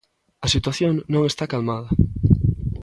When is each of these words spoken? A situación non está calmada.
A 0.45 0.47
situación 0.55 0.93
non 1.13 1.23
está 1.25 1.43
calmada. 1.53 1.89